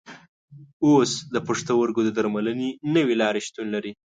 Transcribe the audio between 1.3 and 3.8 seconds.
د پښتورګو د درملنې نوې لارې شتون